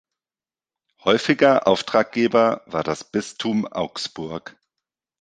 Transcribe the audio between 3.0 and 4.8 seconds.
Bistum Augsburg.